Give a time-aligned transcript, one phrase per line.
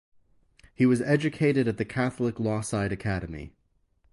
[0.73, 3.51] He was educated at the Catholic Lawside Academy.